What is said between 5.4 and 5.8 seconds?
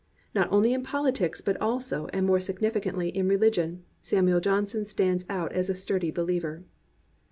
as a